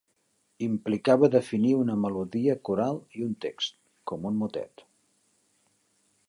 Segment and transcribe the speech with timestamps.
[0.67, 3.77] Implicava definir una melodia coral i un text,
[4.13, 4.85] com un motet.